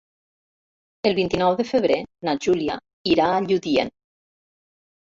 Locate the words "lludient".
3.49-3.97